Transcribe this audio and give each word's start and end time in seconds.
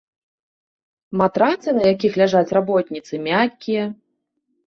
Матрацы, 1.21 1.69
на 1.79 1.83
якіх 1.93 2.11
ляжаць 2.21 2.55
работніцы, 2.59 3.13
мяккія. 3.27 3.83